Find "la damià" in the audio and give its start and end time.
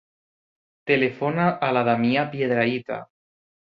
1.79-2.27